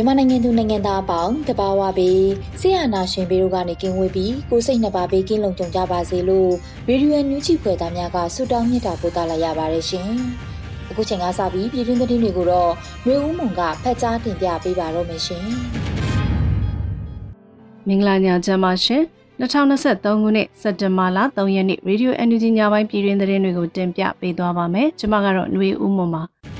[0.00, 2.28] မြန်မာနိုင်ငံသူနိုင်ငံသားအပေါင်းတဘာဝပြီး
[2.60, 6.50] ဆရာနာရှင်ပေတို့ကနေကင်းဝေးပြီးကိုစိတ်နှစ်ပါးဘေးကင်းလုံခြုံကြပါစေလို့
[6.88, 10.10] ရေဒီယိုညူချီဖွယ်သားများကဆုတောင်းမြတ်တာပို့သလာရပါတယ်ရှင်။
[10.90, 12.72] အခုချိန်ကစပြီးပြည်တွင်းသတင်းတွေကိုတော့
[13.06, 15.44] မျိုးဦးမုံကဖတ်ကြားတင်ပြပေးပါတော့မယ်ရှင်။
[17.86, 19.02] မင်္ဂလာညချမ်းပါရှင်။
[19.40, 26.24] 2023ခုနှစ်စက်တင်ဘာလ3ရက်နေ့ရေဒီယို NUG ညပိုင်းပြည်တွင်းသတင်းတွေကိုတင်ပြပေးသွားပါမယ်။ကျွန်မကတော့ຫນွေဦးမုံပါ။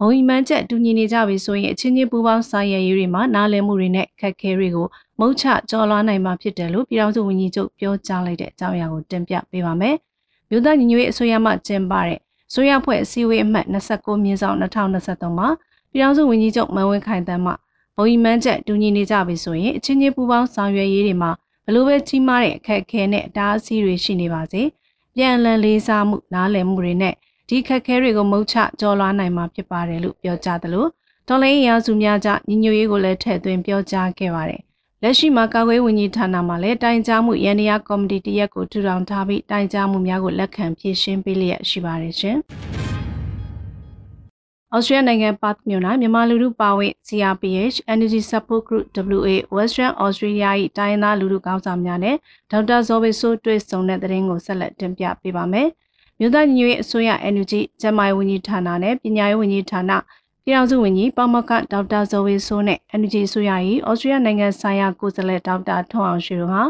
[0.00, 4.86] ဘုံဤမှန်းချက်တူညီနေကြပြီဆိုရင်အချင်းချင်းပူးပေါင်းဆောင်ရွက်ရေးတွေမှာနားလည်မှုတွေနဲ့ခက်ခဲတွေကို
[5.18, 9.96] မုတ်ချကြော်လွှားနိုင်မှာဖြစ်တယ်လို့ပြည်ထောင်စုဝန်ကြီးချုပ်ပြောကြားလိုက်တဲ့အကြောင်းအရာကိုတင်ပြပေးပါမယ်။
[10.48, 12.18] မြို့သားညီညွတ်ရေးအစိုးရမှကျင်းပတဲ့
[12.54, 15.48] ဆိုရဖွဲ့အစည်းအဝေးအမှတ်29မြင်းဆောင်2023မှာ
[15.92, 17.52] ပြည်ထောင်စုဝန်ကြီးချုပ်မန်ဝင်းခိုင်တန်းမှ
[17.96, 21.30] ဘုံဤမှန်းချက်တူညီနေကြပြီဆိုရင်အချင်းချင်းပူးပေါင်းဆောင်ရွက်ရေးတွေမှာ
[21.66, 24.62] ဘလို့ပဲကြီးမားတဲ့အခက်အခဲနဲ့အတားအဆီးတွေရှိနေပါစေ။
[25.14, 27.14] ပြန်လည်လေးစားမှုနားလည်မှုတွေနဲ့
[27.48, 30.86] ဒီခက်ခဲတွေကိုမုတ်ချကြော်လွှားနိုင်မှာဖြစ်ပါတယ်လို့ပြောကြားသလို
[31.28, 34.60] ဒေါ်လာရေးရာစုများကြညီညွတ်ရေးကိုလည်းထည့်သွင်းပြောကြားခဲ့ပါတယ်။
[35.02, 42.36] လက်ရှိမှာကာကွယ်ဝန်ကြီးဌာနမှလည်းတိုင်ကြားမှုရန်ရာကော်မတီတရက်ကိုထူထောင်ထားပြီးတိုင်ကြားမှုများကိုလက်ခံဖြည့်ရှင်းပေးလျက်ရှိပါတယ်ရှင်။
[44.74, 52.16] ဩစတြေးလျနိုင်ငံပတ်မြို့၌မြန်မာလူထုပါဝင် CRPH Energy Support Group WA Western Australia ၏တိုင်းသားလူထုကောင်းဆောင်များနဲ့
[52.50, 55.68] ဒေါက်တာဇော်ဝေဆိုးတွေ့ဆုံတဲ့တဲ့ရင်ကိုဆက်လက်တင်ပြပေးပါမယ်။
[56.18, 59.90] မြို့သားညီညွတ်ရေးအစိုးရ NUG ကျန်းမာရေးဝန်ကြီးဌာနနဲ့ပညာရေးဝန်ကြီးဌာန
[60.44, 63.50] ပြည်ထောင်စုဝန်ကြီးပေါမကဒေါက်တာဇော်ဝေဆိုးနဲ့ NUG အစိုးရ၏
[63.88, 66.62] ဩစတြေးလျနိုင်ငံဆိုင်ရာကိုယ်စားလှယ်ဒေါက်တာထွန်းအောင်ရွှေတို့ဟာ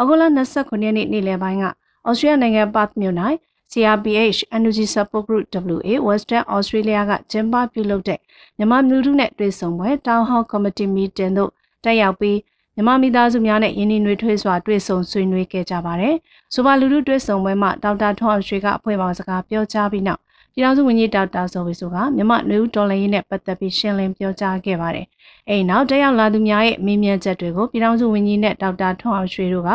[0.00, 0.22] အခုလ
[0.56, 1.64] 29ရက်နေ့နေ့လယ်ပိုင်းက
[2.08, 3.16] ဩစတြေးလျနိုင်ငံပတ်မြို့၌
[3.72, 8.18] CRPH Energy Support Group WA Western Australia ကကျင်းပပြုလုပ်တဲ့
[8.56, 11.50] မြန်မာမျိုးထုနဲ့တွေ့ဆုံပွဲ Town Hall Committee Meeting တို့
[11.84, 12.38] တက်ရောက်ပြီး
[12.76, 16.14] မြန်မာမိသားစုများနဲ့ယင်းနှွေထွေးစွာတွေ့ဆုံဆွေးနွေးခဲ့ကြပါတယ်။
[16.54, 20.20] ဆိုပါလူလူတွေ့ဆုံပွဲမှာဒေါက်တာထွန်းအောင်ရွှေကအဖွဲ့ပေါင်းစကားပြောကြားပြီးနောက်
[20.54, 25.06] ပြည်ထောင်စုဝန်ကြီးဒေါက်တာဇော်ဝေဆိုကမြန်မာနေဦးတော်လှန်ရေးနဲ့ပတ်သက်ပြီးရှင်းလင်းပြောကြားခဲ့ပါတယ်။
[25.48, 29.70] အဲဒီနောက်တက်ရောက်လာသူများရဲ့မေးမြန်းချက်တွေကိုပြည်ထောင်စုဝန်ကြီးနဲ့ဒေါက်တာထွန်းအောင်ရွှေတို့က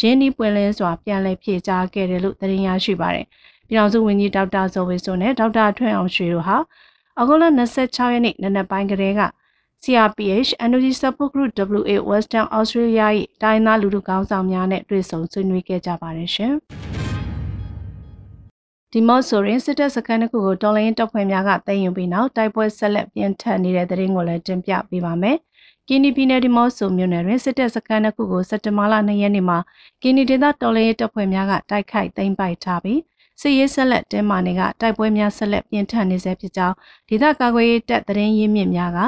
[0.00, 3.26] ရင်းနှီးပွင့်လင်းစွာပြန်လည်ဖြေကြားခဲ့တယ်လို့သတင်းရရှိပါတယ်။
[3.68, 6.56] ပြည်ထောင်စုဝန်ကြီးဒေါက်တာဇော်ဝေဆိုနဲ့ဒေါက်တာထွန်းအောင်ရွှေတို့ဟာ
[7.20, 7.42] အခုလ
[7.78, 9.20] 26ရက်နေ့နနက်ပိုင်းကတည်းက
[9.82, 13.06] CRPH Energy Support Group WA Western Australia
[13.42, 16.54] ၏တိုင်းသားလူထုကောင်းဆောင်များနဲ့တွေ့ဆုံဆွေးနွေးခဲ့ကြပါတယ်ရှင်။
[18.92, 25.36] ဒီမော့ဆိုရင်စစ်တပ်စခန်းတစ်ခုကိုတော်လိုင်းတပ်ဖွဲ့များကတိုက်ယူပြီးနောက်တိုက်ပွဲဆက်လက်ပြင်းထန်နေတဲ့တဲ့ရင်ကိုလည်းတင်ပြပေးပါမယ်။
[25.88, 29.58] ကင်းနီပြည်နယ်ဒီမော့ဆိုမြို့နယ်တွင်စစ်တပ်စခန်းတစ်ခုကိုစက်တဘာလ2ရက်နေ့မှာ
[30.02, 33.00] ကင်းနီဒေသတော်လိုင်းတပ်ဖွဲ့များကတိုက်ခိုက်သိမ်းပိုက်ထားပြီး
[33.40, 36.76] စစ်ရေးဆက်လက်တင်းမာနေကတိုက်ပွဲများဆက်လက်ပြင်းထန်နေဆဲဖြစ်ကြောင်း
[37.08, 38.98] ဒေသကာကွယ်ရေးတပ်သတင်းရင်းမြစ်များက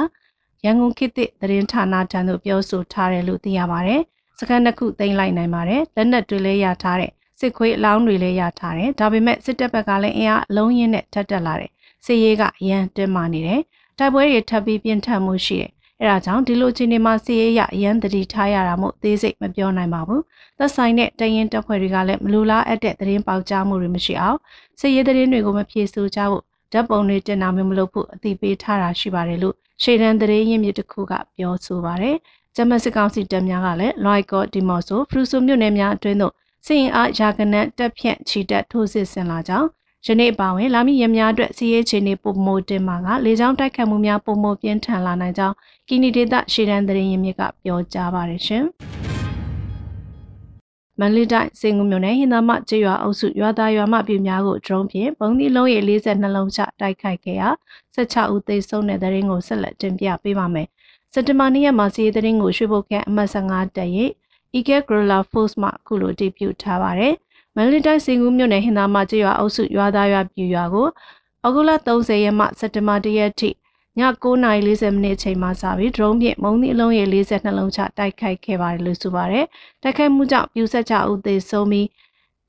[0.65, 4.01] ရန်ကုန်ခေတ်သစ်သတင်းဌာနထံသို့ပြောဆိုထားတယ်လို့သိရပါတယ်။
[4.39, 11.71] စကန်တစ်ခုသိမ်းလိုက်နိုင်ပါတယ်။လက်နက်တွေလည်းရထားတဲ့စစ်ခွေးအလောင်းတွေလည်းရထားတယ်။ဒါပေမဲ့စစ်တပ်ဘက်ကလည်းအင်အားအလုံးရင်းနဲ့ထပ်တက်လာတယ်။
[12.05, 13.61] စစ်ရေးကအရန်တင်းမာနေတယ်။
[13.97, 15.71] တိုက်ပွဲတွေထပ်ပြီးပြင်းထန်မှုရှိတယ်။
[16.01, 20.21] အဲဒါကြောင့်ဒီလိုအခြေအနေမှာစစ်ရေးရအရန်တတိထားရတာမို့သေးစိတ်မပြောနိုင်ပါဘူး။
[20.57, 24.37] သက်ဆိုင်တဲ့တရင်တပ်ဖွဲ့တွေကလည်းမလူလားအပ်တဲ့သတင်းပေါက်ကြားမှုတွေမရှိအောင်
[24.79, 32.15] စစ်ရေးသတင်းတွေကိုမဖြေဆိုကြဖို့ဓာတ်ပုံတွေတင်တာမျိုးမလုပ်ဖို့အသိပေးထားတာရှိပါတယ်လို့ ရှေ့တန်းသတင်းရင်းမြစ်တစ်ခုကပြောဆိုပါတယ်။
[32.55, 36.33] ဂျမတ်စစ်ကောင်စီတပ်များကလည်းလွိုက်ကော့ဒီမော့ဆိုဖရူဆိုမြို့နယ်များအတွင်းသို့
[36.65, 39.67] စစ်ရင်အားရာကနက်တက်ဖြန့်ချီတက်ထိုးစစ်ဆင်လာကြောင်း
[40.05, 45.55] ယနေ့ပါဝင်လာမည့်ရများအတွက်စီးရေးချေနေပုံမိုတင်မှာကလေကြောင်းတိုက်ခတ်မှုများပုံမိုပြင်းထန်လာနိုင်ကြောင်း
[45.87, 48.65] ကီနီဒေတာရှေ့တန်းသတင်းရင်းမြစ်ကပြောကြားပါတယ်ရှင်။
[51.01, 57.49] မန္တလေးတိုင်းစင်ကူမြို့နယ်ဟင်သာမကျေးရွာအုပ်စုရွာသားရွာမပြည်များကို drone ဖြင့်ပုံသီးလုံးရေ42လုံးချတိုက်ခိုက်ခဲ့ရာ
[57.95, 60.67] 16ဦးသေဆုံးတဲ့တဲ့ရင်ကိုဆက်လက်တင်ပြပေးပါမယ်။
[61.13, 64.11] စက်တဘာနေ့ရက်မှာစီးတဲ့ရင်ကိုရွှေဘုတ်ခန့်အမှတ်15တက်ရဲ့
[64.55, 67.13] Eagle Gorilla Force မှအခုလိုတည်ပြုထားပါတယ်။
[67.55, 70.87] မန္တလေးတိုင်းစင်ကူးမြို့နယ်ဟင်သာမကျေးရွာအုပ်စုရွာသားရွာပြည်ရွာကို
[71.45, 73.53] ဩဂုတ်လ30ရက်မှစက်တင်ဘာ1ရက်ထိည
[73.99, 79.45] 9:40မိနစ်အချိန်မှစပြီး drone ဖြင့်မုံသီးအလုံးရေ42လုံးချတိုက်ခိုက်ခဲ့ပါတယ်လို့ဆိုပါတယ်။
[79.83, 81.87] တိုက်ခိုက်မှုကြောင့်ပြူဆက်ချဦးသေးဆုံးပြီး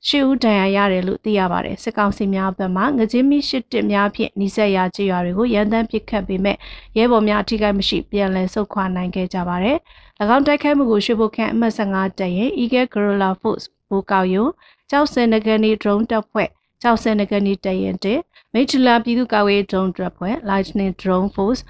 [0.07, 6.57] ရှစ်ဦးဒဏ်ရာရတယ်လို့သိရပါတယ်စစ်ကောင်စီများဘက်မှငကြင်းမီရှစ်တစ်များဖြင့်နှိစက်ရာကြေးရွာတွေကိုရန်တမ်းပစ်ခတ်ပေမဲ့
[6.97, 9.77] ရဲဘော်များအထိကိမရှိပြန်လည်ဆုတ်ခွာနိုင်ခဲ့ကြပါတယ်၎
[10.35, 14.45] င်းတိုက်ခိုက်မှုကိုရွှေဘုတ်ခန့်အမှတ်15တပ်ရင် Eagle Guerrilla Force ဘူကောက်ယုံ
[14.89, 16.49] ကျောက်စင်နဂနီ drone တပ်ဖွဲ့
[16.85, 18.05] ကျောက်စင်နဂနီတပ်ရင်တ
[18.53, 21.61] မိထလာပြည်သူ့ကာကွယ် drone တပ်ဖွဲ့ Lightning Drone Force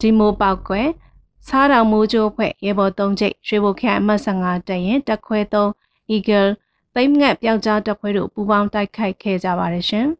[0.00, 0.88] ဒီမိုပောက်ကွယ်
[1.48, 5.68] စားတော်မူကျိုးဖွဲ့ရေဘော်3ချိတ်ရွှေဘုတ်ခန့်အမှတ်15တပ်ရင်တက်ခွဲ3
[6.14, 6.50] Eagle
[6.94, 10.06] သိမ်းငက်ပြောက်ကြားတပ်ဖွဲ့တို့ပူးပေါင်းတိုက်ခိုက်ခဲ့ကြပါတယ်ရှင်။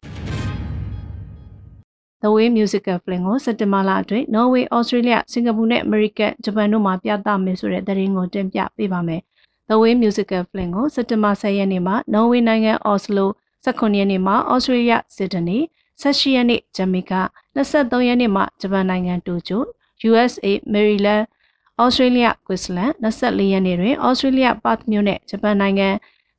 [2.23, 9.23] The Way Musical Film ကိုစက်တင်ဘာလအတွင်း Norway, Australia, Singapore နဲ့ America, Japan တို့မှာပြသမယ်ဆိုတဲ့သတင်းကိုတင်ပြပေးပါမယ်။
[9.69, 13.27] The Way Musical Film ကိုစက်တင်ဘာ10ရက်နေ့မှာ Norway နိုင်ငံ Oslo,
[13.65, 15.61] 19ရက်နေ့မှာ Australia, Sydney,
[16.03, 17.21] 18ရက်နေ့ Jamaica,
[17.57, 19.63] 23ရက်နေ့မှာဂျပန်နိုင်ငံတိုကျို
[20.09, 21.25] USA, Maryland,
[21.83, 25.89] Australia, Queensland 24ရက်နေ့တွင် Australia, Perth မြို့နဲ့ဂျပန်နိုင်ငံ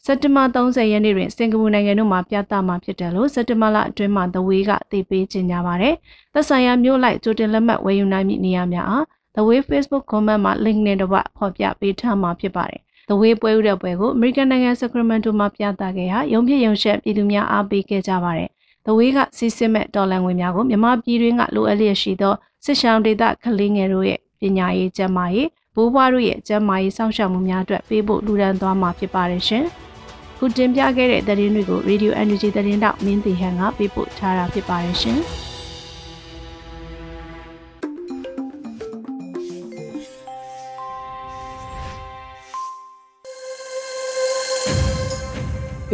[0.05, 5.95] စက်တင်ဘာ30ရက်နေ့တွင်စင်ကာပူနိုင်ငံတို့မှပြသမှာဖြစ်တယ်လို့စက်တင်ဘာလအတွင်းမှာ The Way ကသိပေးကြေညာပါတယ်။
[6.33, 9.03] သက်ဆိုင်ရာမြို့လိုက်ကြိုတင်လက်မှတ်ဝယ်ယူနိုင်မည့်နေရာများအား
[9.35, 18.49] The Way Facebook comment မှာ link နဲ့တကွဖော်ပြပေးထားမှာဖြစ်ပါတယ်။ The Way ပွဲဥတဲ့ပွဲကို American နိုင်ငံ Sacramento မှာပြသခဲ့ရာရုံဖြစ်ရုံရှက်ပြည်သူများအားပေးခဲ့ကြပါတယ်။
[18.85, 22.33] The Way ကစီစစ်မဲ့တော်လန်ငွေများကိုမြန်မာပြည်တွင်းကလိုအပ်လျက်ရှိသော
[22.65, 29.65] စစ်ရှောင်းဒေသကလေးငယ်တို့ရဲ့ပညာရေးကျန်းမာရေးဘိုးဘွားတို့ရဲ့ကျန်းမာရေးစောင့်ရှောက်မှုများအတွက်ပေးဖို့လူဒန်းသွားမှာဖြစ်ပါတယ်ရှင်။
[30.37, 35.19] ခုတင်ပြခဲ့တဲ့သတင်းတွေကို Radio Energy သတင်းတောက်မင်းတီဟန်ကပေးပို့ထားတာဖြစ်ပါတယ်ရှင်။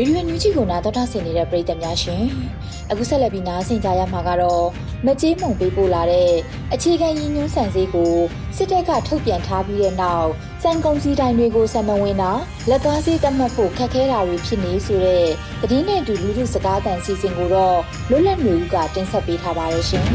[0.01, 2.23] ဗီဒီယိုညူးချီကိုနားတော်တာဆင်နေတဲ့ပရိသတ်များရှင်
[2.91, 4.65] အခုဆက်လက်ပြီးနားဆင်ကြရမှာကတော့
[5.05, 6.31] မကြေးမုံပေးပို့လာတဲ့
[6.73, 8.13] အခြေခံရည်ညွှန်းဆန်စေးကို
[8.55, 10.29] စစ်တပ်ကထုတ်ပြန်ထားပြီးတဲ့နောက်
[10.63, 12.31] စံကုန်စည်တိုင်းတွေကိုစံမဝင်တာ
[12.69, 15.27] လက်ကားစေးတတ်မှတ်ဖို့ခက်ခဲတာတွေဖြစ်နေဆိုတဲ့
[15.61, 17.77] သတင်းနဲ့အတူလူထုစကားသံစီစဉ်ကိုတော့
[18.09, 20.05] လွတ်လပ်နေဦးကတင်ဆက်ပေးထားပါတယ်ရှင်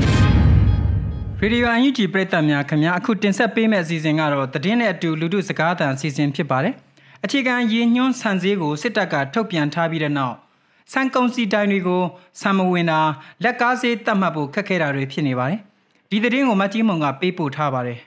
[1.40, 6.74] ရေဒီယိုအန်ယူဂျီပရိသတ်များခင်ဗျာအခုတင်ဆက်ပေးမယ့်အစီအစဉ်ကတော့သတင်းနဲ့အတူလူထုစကားသံအစီအစဉ်ဖြစ်ပါတယ်
[7.28, 10.36] အခြေခံရည်ညွှန်းဆန်စည်းကိုစစ်တပ်ကထုတ်ပြန်ထားပြီးတဲ့နောက်
[10.92, 12.02] စံကုန်စီတိုင်းတွေကို
[12.40, 13.00] စံမဝင်တာ
[13.44, 15.60] လက်ကားစေးတတ်မှတ်ဖို့ခက်ခဲတာတွေဖြစ်နေပါတယ်
[16.10, 17.98] ဒီသတင်းကိုမကြီးမုံကပေးပို့ထားပါတယ်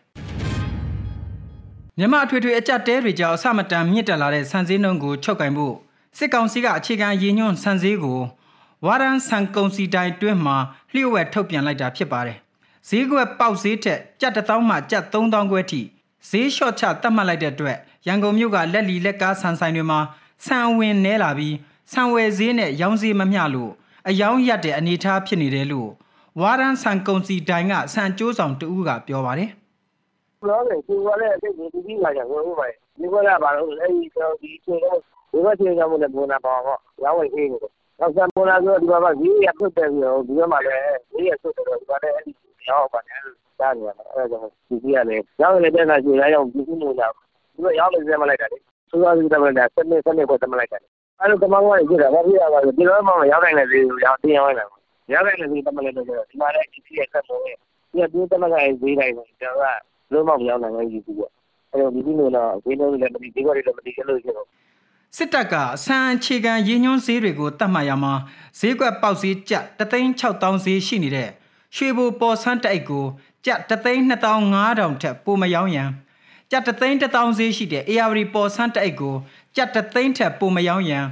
[1.98, 5.76] မြန်မာအထွေထွေအကြက်တဲတွေကြောင့်အဆမတန်မြင့်တက်လာတဲ့စံစည်းနှုန်းကိုချုပ်ကင်ဖို့
[6.18, 8.20] စစ်ကောင်စီကအခြေခံရည်ညွှန်းစံစည်းကို
[8.86, 10.58] ဝါရန်စံကုန်စီတိုင်းတွင်းမှာ
[10.94, 12.38] လျှို့ဝှက်ထုတ်ပြန်လိုက်တာဖြစ်ပါတယ်
[12.90, 15.82] ဈေးကွက်ပေါက်ဈေးထက်ကြက်တစ်သောင်းမှကြက်သုံးသောင်းခွဲထိ
[16.30, 17.78] ဈေးလျှော့ချသတ်မှတ်လိုက်တဲ့အတွက်
[18.10, 20.00] ရန်ကုန်မြို့ကလက်လီလက်ကားဆန်ဆိုင်တွေမှာ
[20.46, 21.56] ဆန်ဝင်နဲလာပြီး
[21.94, 23.72] ဆံဝယ်ဈေးနဲ့ရောင်းဈေးမမျှလို့
[24.10, 25.90] အယောင်းရက်တဲ့အနေအထားဖြစ်နေတယ်လို့
[26.40, 29.50] ဝါရန်ဆန်ကုန်စီတိုင်ကဆန်ကျိုးဆောင်တူကပြောပါတယ်။
[30.44, 34.08] ပြောတယ်ဒီကလည်းအဲ့ဒီဒီကြီးလာကြဝင်ဦးပါဒီကလည်းဘာလို့အဲ့ဒီ
[34.42, 34.98] ဒီချင်းတော့
[35.32, 42.32] ဒီကချင်းကမလည်းဘုံနာပါပေါ့ရောင်းဝယ်အေးနေတယ်။နောက်ဆန်ဘုံနာဆိုဒီမှာကဈေးရဖွတ်တယ်ပြီးတော့ဒီမှာလည်းဈေးရဆွတ်တယ်ဒီမှာလည်းအဲ့ဒီ
[42.68, 43.22] ရောင်းပါတယ်
[43.60, 46.80] ကြားနေရတယ်အဲ့ဒါကြောင့်ဒီကြီးကလည်းရောင်းနေတဲ့တဲ့ကကျရအောင်ဒီကြီး
[47.64, 48.60] လို့လာဒီကရောင်းနေစမ်းမလိုက်တာလေ။
[48.90, 50.80] ဆိုတော့ဒီတမန်ကစနေစနေကိုတမန်လိုက်တာ
[51.20, 54.66] အဲ့လိုကမောင်းဝိုင်းကြည့်တာဘာဖြစ်ရပါလဲဒီလိုမှမရောက်နိုင်တဲ့ဈေးကိုရောက်တင်ရောက်လာ
[55.14, 57.52] ရောက်နိုင်တဲ့ဈေးတမလဲတော့ဒီမှာလည်းဒီရဲ့ဆက်လို့ဒီ
[58.00, 61.32] ကဒီတမကဈေးတိုင်းကိုကျွန်တော်ကလုံးမမရောက်နိုင်ဘူးကြီးပေါ့
[61.72, 64.48] အဲ့တော့ဒီလိုတော့ဈေးလုံးလည်းမသိဒီကလည်းမသိကြလို့ရှိတော့
[65.18, 68.14] စစ်တပ်ကဆန်အခြေခံရည်ညွှန်းဈေးတွေကိုတတ်မှတ်ရမှာ
[68.60, 71.30] ဈေးကွက်ပေါက်ဈေးကျပ်36000ဈေးရှိနေတဲ့
[71.76, 73.06] ရွှေဘိုပေါ်ဆန်းတိုက်ကို
[73.46, 75.90] ကျပ်32500ထက်ပိုမရောင်းရန်
[76.52, 79.16] ကျပ်31000ဈေးရှိတဲ့ AR ပေါ်ဆန်းတိုက်ကို
[79.56, 81.06] ကြက်တသိန်းထက်ပိုမရောင်းရန်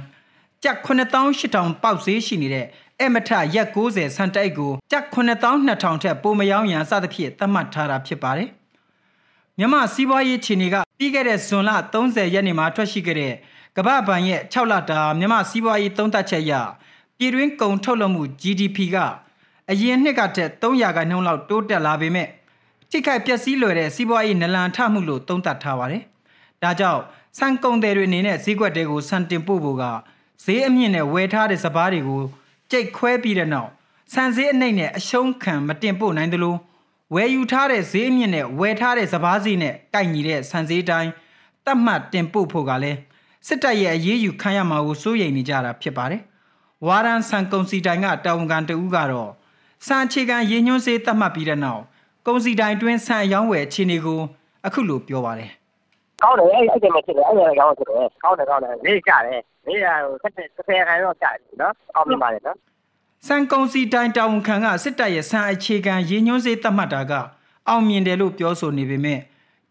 [0.62, 2.66] ကြက်9800ပေါက်ဈေးရှိနေတဲ့
[3.00, 8.48] အမထရက်90စံတိုက်ကိုကြက်9200ထက်ပိုမရောင်းရန်စသဖြင့်သတ်မှတ်ထားတာဖြစ်ပါတယ်။
[9.58, 13.34] မြန်မာစီးပွားရေးခြေနေကပြီးခဲ့တဲ့ဇွန်လ30ရက်နေ့မှာထွက်ရှိခဲ့တဲ့
[13.76, 16.52] ကမ္ဘာ့ဘဏ်ရဲ့6လတာမြန်မာစီးပွားရေးသုံးသပ်ချက်အရ
[17.18, 18.96] ပြည်တွင်းကုန်ထုတ်လုပ်မှု GDP က
[19.70, 22.28] အရင်နှစ်ကထက်300ခန့်နှုန်းလောက်တိုးတက်လာပေမဲ့
[22.90, 26.02] ထိခိုက်ပျက်စီးလွယ်တဲ့စီးပွားရေးနလန်ထမှုလို့သုံးသပ်ထားပါတယ်။
[26.62, 27.02] ဒါကြောင့်
[27.38, 29.84] ဆန်ကုန်တယ်တွေအနေနဲ့ဈေးကွက်တွေကိုဆန်တင်ပို့ဖို့က
[30.44, 32.22] ဈေးအမြင့်နဲ့ဝယ်ထားတဲ့စပားတွေကို
[32.70, 33.70] ကြိတ်ခွဲပြီးတဲ့နောက်
[34.12, 36.56] ဆန်ဈေးအနှိမ့်နဲ့အရှုံးခံမတင်ပို့နိုင်သလို
[37.14, 41.10] ဝယ်ယူထားတဲ့ဈေးအမြင့်နဲ့ဝယ်ထားတဲ့စပားဈေးနဲ့ကိုက်ညီတဲ့ဆန်ဈေးတိုင်း
[41.66, 42.98] တတ်မှတ်တင်ပို့ဖို့ကလည်း
[43.46, 46.22] စစ်တပ်ရဲ့အရေးယူခံရမှာကိုစိုးရိမ်နေကြတာဖြစ်ပါတယ်။
[46.86, 49.30] ဝါရန်ဆန်ကုန်စီတိုင်ကတာဝန်ခံတဦးကတော့
[49.86, 51.82] ဆန်အခြေခံရည်ညွှန်းစေးတတ်မှတ်ပြီးတဲ့နောက်
[52.26, 54.20] ကုန်စီတိုင်တွင်းဆန်အယောင်းဝယ်အခြေအနေကို
[54.66, 55.50] အခုလိုပြောပါတယ်။
[56.22, 62.56] ကောင်းတယ်အဲ့အဲ့ဒီမှာဖြစ်တယ်အဲ့ဒီကောင်းဖြစ်တယ်ကောင်းတယ်ကောင်းတယ်လေးကြတယ်လေးရဟိုဆက်ဆက်ဆယ်ခိုင်တော့ကြတယ်နော်ကောင်းပြီပါတယ်နော်
[63.26, 67.12] စံကုံစီတိုင်းတာဝန်ခံကစစ်တပ်ရဲ့စံအခြေခံရည်ညွှန်းစေးသတ်မှတ်တာက
[67.68, 69.20] အောင်မြင်တယ်လို့ပြောဆိုနေပေမဲ့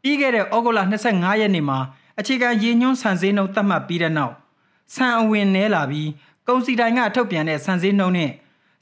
[0.02, 0.80] ပြီးခဲ့တဲ့ဩဂုတ်လ
[1.12, 1.80] 25ရက်နေ့မှာ
[2.20, 4.34] အခြေခံရည်ညွှန်းစံစည်းနှုန်းသတ်မှတ်ပြီးတဲ့နောက်
[4.96, 6.10] စံအဝင်နဲလာပြီး
[6.48, 8.32] ကုံစီတိုင်းကထုတ်ပြန်တဲ့စံစည်းနှုန်းနဲ့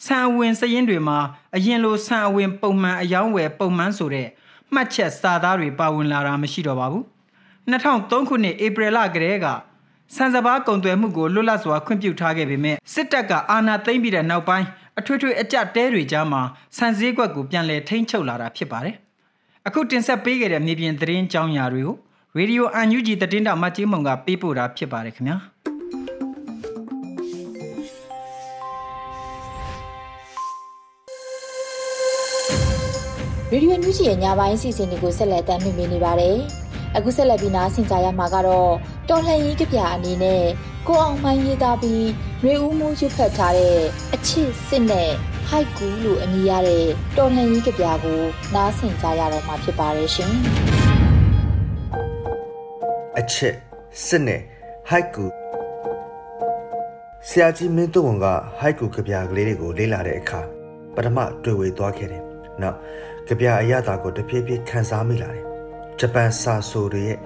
[0.05, 1.17] စံအဝင်စည်ရင်းတွေမှာ
[1.55, 4.27] အရင်လိုစံအဝင်ပုံမှန်အယောင်းဝယ်ပုံမှန်ဆိုတဲ့
[4.73, 7.03] မှတ်ချက်စာသားတွေပါဝင်လာတာမရှိတော့ပါဘူး
[7.71, 9.47] 2003ခုနှစ်ဧပြီလကတည်းက
[10.15, 14.65] စံစဘာကုံသွယ်မှုကိုလွတ်လပ်စွာခွင့်ပြုထားခဲ့ပေမဲ့စစ်တပ်ကအာဏာသိမ်းပြီးတဲ့နောက်ပိုင်း
[14.99, 16.41] အထွေထွေအကြတဲတွေကြားမှာ
[16.77, 18.95] စံစည်းကွက်ကိုပြန်လည်ထိန်းချုပ်လာတာဖြစ်ပါတယ်။
[19.67, 21.95] အခုတင်ဆက်ပေးခဲ့တဲ့မြေပြင်သတင်းကြောင်းရာတွေကို
[22.37, 25.37] ရေဒီယိုအန်ယူဂျီသတင်းတောက်မတ်ကြီးမုံကပေးပို့တာဖြစ်ပါတယ်ခင်ဗျာ။
[33.55, 36.37] ရေဒီယိုညူးချီရဲ့ညပိုင်းစီစဉ်တွေကိုဆက်လက်တင်ပြနေပါတယ်။
[36.95, 38.71] အခုဆက်လက်ပြီးနားဆင်ကြရမှာကတော့
[39.09, 40.43] တော်လှန်ရေးကြပြအနေနဲ့
[40.87, 42.05] ကိုအောင်မိုင်းရေးသားပြီး
[42.43, 43.77] ရွေဦးမှုရွတ်ဖတ်ထားတဲ့
[44.13, 45.09] အချစ်စစ်နဲ့
[45.47, 46.85] ဟိုက်ကူလို့အမည်ရတဲ့
[47.17, 48.21] တော်လှန်ရေးကြပြကို
[48.55, 50.31] နားဆင်ကြရတော့မှာဖြစ်ပါတယ်ရှင်။
[53.19, 53.55] အချက်
[54.05, 54.41] စစ်နဲ့
[54.89, 55.25] ဟိုက်ကူ
[57.27, 58.25] ဆရာကြီးမင်းတုံဝန်က
[58.59, 60.41] ဟိုက်ကူကြပြကလေးတွေကိုလေ့လာတဲ့အခါ
[60.95, 62.23] ပထမတွေ့ဝေသွားခဲ့တယ်။
[62.61, 62.77] နောက်
[63.27, 65.45] ကြပြအရသာကိုတဖြည်းဖြည်းခန်းစားမိလာတယ်။
[65.99, 67.19] ဂျပန်စာဆိုတွေရဲ့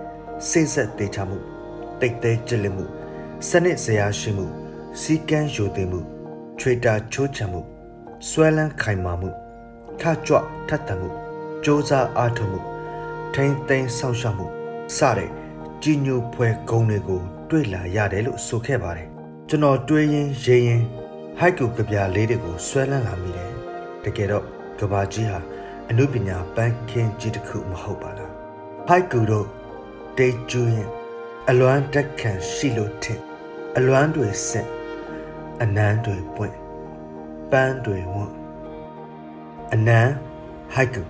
[0.50, 1.38] စိတ်ဆက်တေချမှု
[2.00, 2.86] တိတ်တဲကြည်လင်မှု
[3.48, 4.46] စနစ်ဇရာရှိမှု
[5.02, 6.00] စီကန်းယူတင်မှု
[6.60, 7.62] ထွေတာချိုးချံမှု
[8.30, 9.30] ဆွဲလန်းခိုင်မာမှု
[10.02, 12.60] ခကြွထက်သန်မှုစ조사အားထုတ်မှု
[13.34, 14.48] ထိမ့်သိမ်းဆောင်ရှောက်မှု
[14.98, 15.30] စတဲ့
[15.84, 19.08] ကြီးညိုဖွဲဂုံတွေကိုတွေ့လာရတယ်လို့ဆိုခဲ့ပါတယ်
[19.50, 20.86] ကျွန်တော်တွေးရင်းရေးရင်း
[21.40, 23.52] ဟိုက်ကူကပြလေးတွေကိုဆွဲလန်းလာမိတယ်
[24.04, 25.40] တကယ်တော့ ကဘာကြီးဟာ
[25.90, 28.32] အနုပညာပန်းခင်းကြီးတစ်ခုမဟုတ်ပါလား
[28.88, 29.48] ဟိုက်ကူတို့
[30.18, 30.90] တေးကျူးရင်
[31.50, 33.22] အလွမ်းတက်ခံရှိလို့ထင်
[33.78, 34.68] အလွမ်းတွေစင်
[35.62, 36.58] အနန်းတွေပွင့်
[37.52, 38.34] ပန်းတွေဝွန့်
[39.74, 40.14] အနန်း
[40.74, 41.04] ဟိုက်ကူ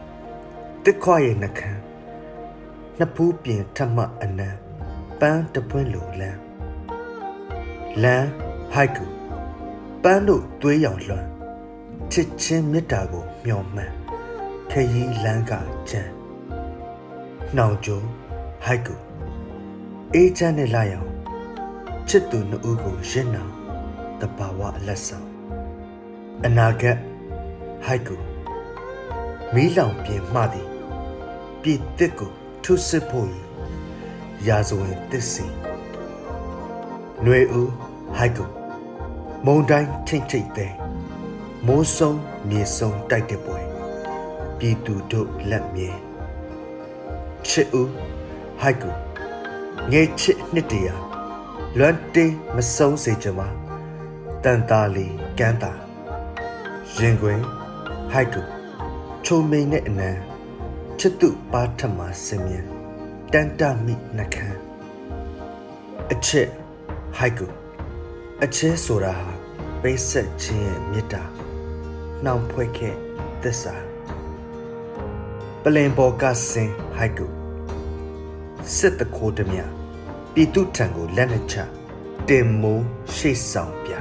[0.83, 1.81] တစ်ခွရဲ့နှခမ်း
[2.97, 4.57] နှစ်ဖူးပြင်ထပ်မှအနန်း
[5.19, 6.39] ပန်းတပွင့်လိုလန်း
[8.03, 8.29] လန်း
[8.73, 9.05] ဟိုက်ကူ
[10.03, 11.38] ပန်းတို့သွေးရောင်လွှမ်း
[12.13, 13.95] ချစ်ချင်းမေတ္တာကိုမျှော်မှန်း
[14.71, 15.51] ခရီးလန်းက
[15.89, 16.01] ကြံ
[17.55, 17.99] နှောင်ကြုံ
[18.63, 18.95] ဟိုက်ကူ
[20.13, 21.09] အေးချမ်းနဲ့လာရောင်
[22.09, 23.51] ချစ်သူနှစ်ဦးကိုရင့်နောင်
[24.19, 25.27] တဘာဝလက်ဆောင်
[26.45, 26.97] အနာဂတ်
[27.85, 28.15] ဟိုက်ကူ
[29.53, 30.67] မီးလောင်ပြင်မှသည်
[31.61, 32.31] ပြည်တစ်ကို
[32.63, 33.39] ထုစစ်ဖို့ဤ
[34.47, 35.45] ရာဇဝင်တစ္စီ
[37.23, 37.71] ຫນွေဦး
[38.15, 38.45] ဟိုက်ကူ
[39.45, 40.73] မုံတိုင်းထိတ်ထိတ်တဲ့
[41.67, 43.59] မိုးဆုံးမြေဆုံးတိုက်တဲ့ပွဲ
[44.57, 45.91] ပြည်သူတို့လက်မြဲ
[47.47, 47.91] ချစ်ဦး
[48.59, 48.91] ဟိုက်ကူ
[49.91, 50.95] ငယ်ချစ်နှစ်တရာ
[51.77, 53.47] လွမ်းတေးမဆုံးစေချင်ပါ
[54.43, 55.07] တန်တာလီ
[55.39, 55.71] ကန်းတာ
[56.97, 57.39] ရင်ခွင်
[58.11, 58.41] ဟိုက်ကူ
[59.25, 60.09] ချုံမိန်နဲ့အနံ
[60.99, 62.65] ချစ်သူပါထမစင်မြန်
[63.33, 64.59] တန်တမိနှခမ်း
[66.11, 66.47] အချစ်
[67.17, 67.47] ဟိုက်ကူ
[68.43, 69.31] အချစ်ဆိုတာဟာ
[69.81, 71.23] ပိတ်ဆက်ခြင်းရဲ့မေတ္တာ
[72.25, 72.95] နှောင်ဖွဲ့ခဲ့
[73.43, 73.75] သစ္စာ
[75.63, 77.27] ပလင်ပေါ်ကစင်ဟိုက်ကူ
[78.75, 79.59] စစ်တခိုးတမြ
[80.33, 81.55] ပြည်သူထံကိုလက်နဲ့ချ
[82.29, 82.85] တင်မိုး
[83.15, 83.91] ရှေ့ဆောင်ပြ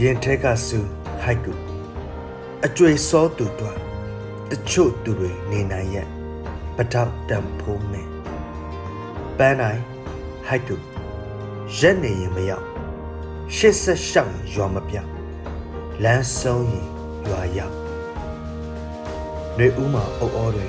[0.00, 0.78] ရင်ထဲကဆူ
[1.22, 1.52] ဟိုက်ကူ
[2.64, 3.76] အကျွေစောသူတို့
[4.50, 6.08] တချို့သူတွေနေနိုင်ရဲ့
[6.76, 8.08] ပတောက်တံဖိုးမယ်
[9.38, 9.80] ပန်းနိုင်
[10.46, 10.76] ဟိုက်ကူ
[11.78, 12.66] ရက်နေရင်မရောက်
[13.54, 15.15] ရှစ်ဆက်ရှောက်ရင်ရွာမပြောက်
[16.04, 16.86] လမ်းဆုံးရင်
[17.28, 17.76] ရွာရောက်
[19.58, 20.66] နေဦးမှာအုပ်အောတွေ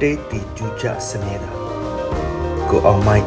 [0.00, 1.50] တေးတီကျူးကြစမြဲတာ
[2.68, 3.26] ကိုအောင်မိုက်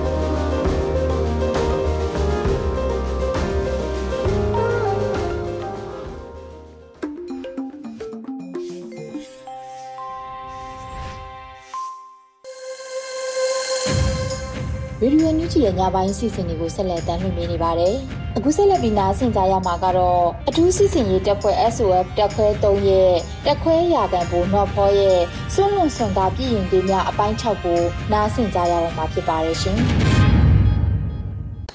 [15.01, 17.98] ရေဒီယိုညူချီရဲ့ညပိုင်းစီစဉ်တွေကိုဆက်လက်တင်ပြနေပါတယ်။
[18.38, 23.12] အခုဆက်လက်ပြီးနားဆင်ကြရမှာကတော့အထူးစီစဉ်ရေးတပ်ဖွဲ့ SOF တပ်ခွဲ3ရဲ့
[23.46, 25.20] တပ်ခွဲရာခံဘူနော်ဖောရဲ့
[25.54, 29.77] စွန့်လွန်စွန်သားပြည်ရင်တွေများအပိုင်း6ကိုနားဆင်ကြရတော့မှာဖြစ်ပါတယ်ရှင်။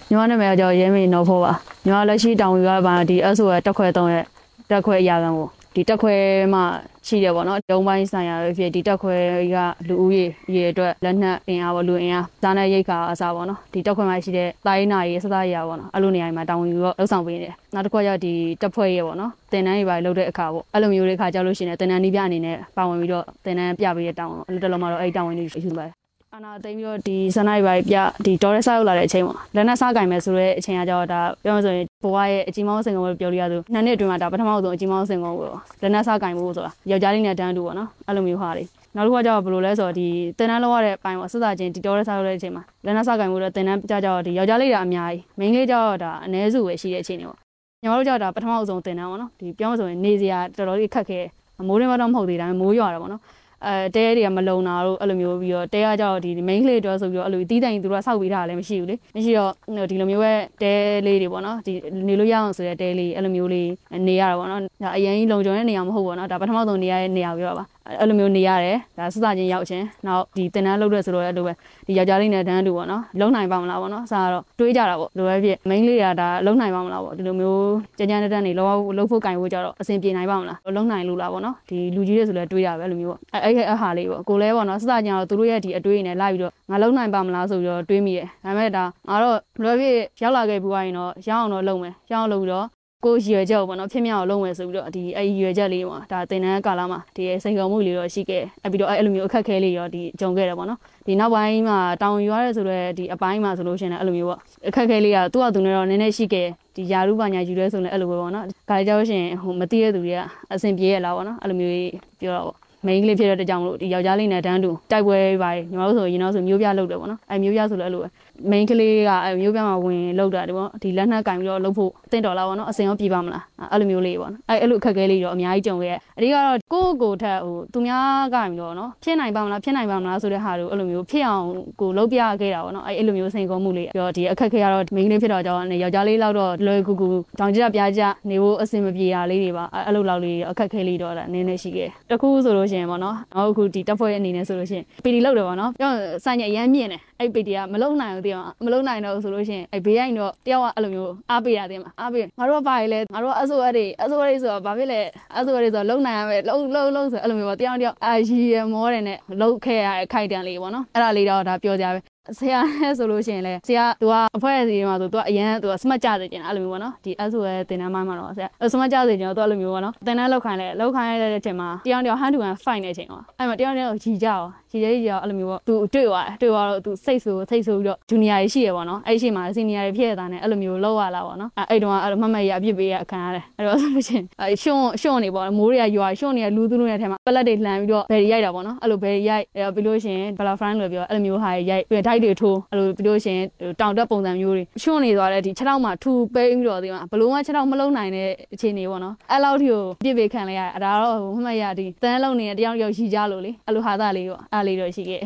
[0.09, 1.52] ညီမနာမည်ကတော့ရဲမင်းနော်ဖို့ပါ
[1.85, 4.25] ညီမလက်ရှိတောင်ယူရပါဒီ SOS တက်ခွဲ3ရဲ့
[4.71, 6.14] တက်ခွဲအရာခံကို ဒီတက်ခွဲ
[6.54, 6.60] မှ
[7.06, 9.16] ရှိတယ်ပေါ့နော်ဒုံပိုင်းဆိုင်ရာပဲဖြစ်ဒီတက်ခွဲ
[9.54, 9.56] က
[9.88, 10.24] လူဦးရေ
[10.54, 26.00] ရေအတွက်လက်နက်အင်အားပေါ့လူအင်အားစားနဲ့ရိတ်ခါအစားပေါ့နော်ဒီတက်ခွဲမှာရှိတဲ့တိုင်းနာရီစသရပေါ့နော်အဲ့လိုနေရာမှာတောင်ယူတော့လှုပ်ဆောင်ပေးနေတယ်နောက်တစ်ခုကကျဒီတက်ဖွဲ့ရေပေါ့နော်တင်တန်းတွေပါလုပ်တဲ့အခါပေါ့အဲ့လိုမျိုးတွေခါကြောက်လို့ရှိရင်တင်တန်းနီးပြအနေနဲ့ပါဝင်ပြီးတော့တင်တန်းပြပေးတဲ့တောင်းအဲ့လိုတလုံးမှတော့အဲ့တောင်းဝင်တွေယူပါတယ်
[26.34, 35.46] အာနာသိမ်းပြီးတော့ဒီဇန်နဝါရီပိုင်းပြဒီဒေါ်ရဲစားရောက်လာတဲ့အချိန်ပေါ့လက်နက်စားကင်မယ်ဆိုတော့အချိန်ကကြောဒါပြောမှဆိုရင်ဘဝရဲ့အကြီးမောင်းစင်ကုန်းကိုပြောလို့ရသူနှစ်နှစ်အတွင်းမှာဒါပထမဆုံးအကြီးမောင်းစင်ကုန်းကို
[35.82, 38.64] လက်နက်စားကင်ဖို့ဆိုတာယောက်ျားလေးနဲ့တန်းတူပေါ့နော်အဲ့လိုမျိုးဟာတွေ
[38.96, 40.06] နောက်တစ်ခုကကြောဘယ်လိုလဲဆိုတော့ဒီ
[40.38, 47.38] တင်တန်းလောက်ရတဲ့အပိုင်းပေါ့ဆက်စားချင်းဒီဒေါ်ရဲစားရောက်တဲ့အချိန်မှာလက်နက်စားကင်ဖို့တော့တင်တန်းကြကြောဒီယောက်ျားလေးတွေအများကြီးမိန်းကလေးကြောဒါအ ਨੇ စုပဲရှိတဲ့အချိန်တွေပေါ့
[47.82, 51.20] ညီမတို့ကြောဒါပထမဆုံးတင်တန်းပေါ့နော်ဒီပြောမှဆိုရင်နေစရာတော်တော်လေးခက်ခဲ
[51.68, 53.22] မိုးရင်းမတော့မဟုတ်သေးဒါပေမဲ့မိုးရွာတာပေါ့နော်
[53.67, 59.52] အဲတဲတွေကမလုံတာတို့အဲ့လိုမျိုးပြီးတော့တဲကကြောက်ဒီ main ကလေးတော့ဆိုပြီးတော့အဲ့လိုတီးတိုင်သူတို့ကစောက်ပြီးထားတာလည်းမရှိဘူးလေမရှိတော့
[59.90, 60.73] ဒီလိုမျိုးပဲတဲ
[61.07, 61.73] လေးတွေပေါ့နော်ဒီ
[62.09, 63.69] နေလို့ရအောင်ဆိုတဲ့တဲလေးအဲ့လိုမျိုးလေး
[64.07, 67.64] နေရတာပေါ့နော်ဒါအရင်ကြီးလုံခြုံတဲ့နေရာမဟုတ်ပေါ့နော်ဒါပထမဆုံးနေရတဲ့နေရာပြောပါ
[67.99, 71.52] အဲ့လိုမျိုးနေရတယ်ဒါစစချင်းရောက်ချင်းနောက်ဒီတင်တန်းလုပ်တဲ့ဆိုတော့အဲ့လိုပဲ
[71.87, 92.66] ဒီယောက်ျားလေးနဲ့တန်းတူပေါ့နော်လုံနိုင်ပါမလားပေါ့နော်အစားတော့တွေးကြတာပေါ့လိုပဲဖြစ် main လေးကဒါလုံနိုင်ပါမလားပေါ့ဒီလိုမျိုးကြမ်းကြမ်းတက်တက်နေလောလှုပ်ဖို့ကင်ဖို့ကြတော့အဆင်ပြေနိုင်ပါမလားလုံနိုင်လို့လားပေါ့နော်ဒီလူကြီးတွေဆိုလဲတွေးရပဲအဲ့လိုမျိုးပေါ့အဲ့အဲ့အဟာလေးပေါ့ကိုလဲပေါ့နော်စစချင်းတော့သူတို့ရဲ့ဒီအတွေးနဲ့လိုက်ပြီးတော့ငါလုံနိုင်ပါမလားဆိုပြီးတော့တွေးမိတယ်ဒါပေမဲ့ဒါငါတော့လိုပဲဖြစ်ရောက်လာခဲ့ပြီးသွားရင်တော့ရအောင်တော့လုံမယ်ရအောင်လုပ်ပြီးတော့
[93.04, 110.21] ကိုရွယ်ချက်ပေါ့နော်ဖြစ်မြောက်အောင်လုပ်မယ်ဆိုပြီးတော့ဒီအဲ့ရွယ်ချက်လေးပေါ့ဒါတင်တန်းကာလမှာဒီစိန်ခေါ်မှုလေးတော့ရှိခဲ့အဲ့ပြီးတော့အဲ့လိုမျိုးအခက်ခဲလေးရောဒီကြုံခဲ့တယ်ပေါ့နော်ဒီနောက်ပိုင်းမှာတောင်ယူရတဲ့ဆိုတော့ဒီအပိုင်းမှာဆိုလို့ရှိရင်အဲ့လိုမျိုးပေါ့အခက်ခဲလေးကသူ့အတူနဲ့တော့နည်းနည်းရှိခဲ့ဒီယာရုပါညာယူရဲဆိုလည်းအဲ့လိုပဲပေါ့နော်ခါကြလို့ရှိရင်ဟိုမသိတဲ့သူတွေက
[110.52, 111.75] အဆင်ပြေရလားပေါ့နော်အဲ့လိုမျိုး
[112.21, 118.09] ပြောတော့ပေါ့မိန်းကလေးဖြစ်တဲ့ကြောင့်မလို့ဒီယောက်ျားလေးနဲ့တန်းတူတိုက်ပွဲပါညီမတို့ဆိုရင်တော့ဆိုမျိုးပြလောက်တယ်ပေါ့နော်အဲမျိုးပြဆိုလည်းအဲ့လိုပဲ
[118.50, 131.47] မိန်းကလေးကအဲမျိုးပြမှာဝင်လောက်တာဒီပေါ့ဒီလက်နှက်ကင်ပြီးတော့လှုပ်ဖို့တင့်တော်လာပေါ့နော်အစင်ရောပြေးပါမလားအဲ့လိုမျိုးလေးပေါ့နော်အဲအဲ့လိုအခက်အခဲလေးတော့အများကြီးကြုံခဲ့အဓိကတော့ကိုယ့်ကိုယ်ထက်ဟိုသူများကပြီးတော့နော်ဖြစ်နိုင်ပါမလားဖြစ်နိုင်ပါမလားဆိုတဲ့ဟာတွေကိုအဲ့လိုမျိုးဖြစ်အောင်
[131.80, 137.09] ကိုလှုပ်ပြခဲ့တာပေါ့နော်အဲအဲ့လိုမျိုးစိန်ခေါ်မှုလေးပြီးတော့ဒီအခက်အခဲကတော့မိန်းကလေးဖြစ်တော့ကြောင်းယောက်ျားလေးလောက်တော့လွယ်ကူကူ
[137.40, 145.92] တောင်ကြပြကြနေဖို့အဆင်မပြေတာလေးတွေပါအဲ့လိုလောက်လေးအခက်အခဲလေးတော့နည်းနည်းရှိခဲ့တခုဆိုလို့ရှိရင်ပေါ့နော်နောက်အခုဒီတက်ဖွဲ့အနေနဲ့ဆိုလို့ရှိရင်ပီတီလောက်တယ်ပေါ့နော်ပြော
[146.25, 155.00] ဆိုင်ရအရမ်းမြင့်တယ်အဲ့ပီတီကမလုံနိုင်ဘူးတည်အောင်မလုံနိုင်တော့ဆိုလို့ရှိရင်အဲ့ဘေးရိုင်းတော့တယောက်ကအဲ့လိုမျိုးအားပေးတာတင်မှာအားပေးငါတို့ကဘာလဲငါတို့ကအဆိုအရေအဆိုအရေဆိုတော့ဘာဖြစ်လဲ
[155.38, 161.98] အဆိုအရေဆိုတော့လုံနိုင်ရမယ်လုံလုံလုံဆိုအဲ့လိုမျိုးပေါ့တယောက်တယောက်အာရီရမောတယ်နဲ့လုံခဲ့ရတဲ့ခိုက်တန်လေးပေါ့နော်အဲ့ဒါလေးတော့ဒါပြောကြပဲ
[162.38, 192.07] ဆရာနဲ့ဆိုလို့ရှိရင်လည်းဆရာသူကအဖွဲအစည်းမှာဆိုသူကအရန်သူကစမတ်ကြစေချင်အဲ့လိုမျိုးပေါ့နော်ဒီ SO ရဲ့တင်တန်းမိုင်းမှာတော့ဆရာစမတ်ကြစေချင်တော့သူအဲ့လိုမျိုးပေါ့နော်တင်တန်းလောက်ခိုင်းလဲလောက်ခိုင်းရတဲ့အချိန်မှာတယောက်တယောက် hand to hand fight နေတဲ့အချိန်ပေါ့အဲ့မှာတယောက်တယောက်ကြီးကြအောင်ကြီးကြီးကြီးအောင်အဲ့လိုမျိုးပေါ့သူတွေ့သွားတယ်တွေ့သွားတော့သူစိတ်ဆိုစိတ်ဆိုပြီးတော့ junior ကြီးရှိရပေါ့နော်အဲ့ရှိမှာ senior ကြီးဖြစ်ရတာနဲ့အဲ့လိုမျိုးလောက်ရလာပေါ့နော်အဲ့တုန်းကအဲ့လိုမမရအပြစ်ပေးရအခန်းရတယ်အဲ့တော့ဆိုလို့ရှိရင်အဲ့ရှွန့်ရှွန့်နေပေါ့မိုးတွေကရွာရှွန့်နေလူသူလူနေတဲ့ထဲမှာပလက်တွေလှန်ပြီးတော့ဘယ်ရိုက်တာပေါ့နော်အဲ့လိုဘယ်ရိုက်အဲ့ပြီးလို့ရှိရင် bala friend လို့ပြောအဲ့လိုမျိုးဟာရိုက်ပြီးတော့
[192.22, 193.46] diet တွေထိုးအဲ့လိုပြီးလို့ရှိရင်
[193.80, 205.22] တောင်တက်ပုံစံမျိုးတွေရှွန့်နေသွားတဲ့ဒီခြေထောက်မှာထူပိန်းပြီးတော့ဒီမှာဘလုံးကခြေထောက်မလုံးနိုင်တဲ့အခြေအနေပေါ့နော်အဲ့လောက်ထိကိုပြစ်ပေးခံလိုက်ရတယ်အဲ့ဒါတော့မမရဒီတန်းလုံးနေတဲ့တယောက်ယောက်ရှိကြလို့လေအဲ့လိုဟာသားလေးပေါ့အဲ့လေးတော့ရှိခဲ့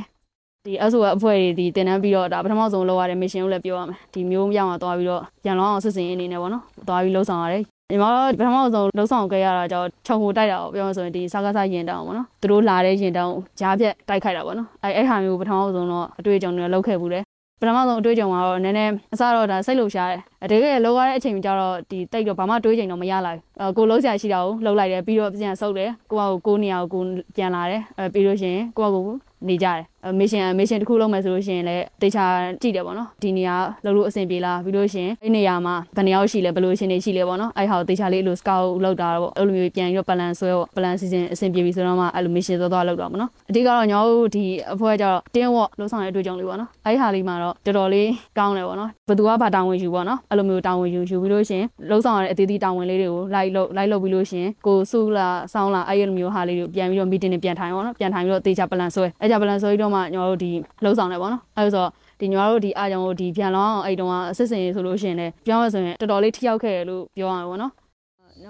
[0.66, 17.20] ဒီအဆိုအဖွဲ့တွေဒီတင်တန်းပြီးတော့ဒါပထမဆုံးလောက်ရတဲ့ mission ကိုလည်းပြောရမယ်ဒီမျိုးရောက်အောင်သွားပြီးတော့ရန်လောင်းအောင်စစ်စင်အနေနဲ့ပေါ့နော်သွားပြီးလှုပ်ဆောင်ရတယ် ညီမတို့ပထမဆုံးလှုပ်ဆောင်ခဲ့ရတာကြောင့်ခြုံဟိုတိုက်တာပေါ့ပြောမှဆိုရင်ဒီစကားစားရင်တောင်ပေါ့နော်သူတို့လာတဲ့ရင်တောင်ကြားပြက်တိုက်ခိုက်တာပေါ့နော်အဲအဲ့ဟာမျိုးပထမဆုံးတော့အတွေ့အကြုံတွေလောက်ခဲ့ဘူးလေ
[17.60, 20.20] ပထမဆုံးအတွေ့အကြုံကတော့နည်းနည်းအစတော့ဒါစိတ်လှုပ်ရှားတယ်
[20.50, 27.02] တကယ်လောက်ရတဲ့အချိန်ကျတော့ဒီတိတ်တော့ဘာမှတွေးချိန်တော့မရလာဘူးကိုလုံးဆရာရှိတာကိုလှုပ်လိုက်တယ်ပြီးတော့ပြန်ဆုပ်တယ်ကိုကကိုနေရာကိုကို
[27.36, 29.06] ပြန်လာတယ်အဲပြီးလို့ရှိရင်ကိုကကို
[29.48, 29.84] နေကြတယ်
[30.18, 32.24] မစ်ရှင်မစ်ရှင်တစ်ခုလုံးမယ်ဆိုလို့ရှိရင်လည်းတေချာ
[32.62, 58.90] ကြည့်တယ်ပေါ့နော်ဒီနေရာလောက်လို့အဆင်ပြေလားပြီးလို့ရှိရင်အဲ့နေရာမှာဘယ်နှယောက်ရှိလဲဘယ်လိုရှင်နေရှိလဲပေါ့နော်အဲ့ဟာကိုတေချာလေးလို့ scout လောက်တာပေါ့အဲ့လိုမျိုးပြန်ပြီးတော့ plan ဆွဲပေါ့ plan season အဆင်ပြေပြီဆိုတော့မှအဲ့လို mission သွားသွားလောက်တာပေါ့နော်အဓိကတော့ညောတို့ဒီအဖွဲ့ကျတော့ team work လုံးဆောင်တဲ့အတွေ့အကြုံလေးပေါ့နော်အဲ့ဟာလေးမှာတော့တော်တော်လေးကောင်းတယ်ပေါ့နော်ဘယ်သူကဘာတာဝန်ယူပေါ့နော်အဲ့လိုမျိုးတာဝန်ယူယူပြီးလို့ရှိရင်လုံးဆောင်ရတဲ့အသေးသေးတာဝန်လေးတွေကိုလိုက်လို့လိုက်လို့ပြီးလို့ရှိရင်ကိုစုလာစောင်းလာအဲ့လိုမျိုးဟာလေးတွေပြန်ပြီးတော့ meeting တွေပြန်ထိုင်ပေါ့နော်ပြန်ထိုင်ပြီးတော့တေချာ plan
[58.94, 60.50] ဆွဲအဲ့ကြ plan ဆွဲပြီးတော့မှညောတို့ဒီ
[60.84, 67.72] လှုပ်ဆောင်တယ်ပေါ့နော်အဲဆိုတော့ဒီညီမတို့ဒီအားကြောင့်ဒီပြန်လောင်းအဲ့တုန်းကအစစ်စင်ဆိုလို့ရှိရင်လည်းပြောရဆိုရင်တော်တော်လေးထိရောက်ခဲ့တယ်လို့ပြောရမှာပေါ့နော်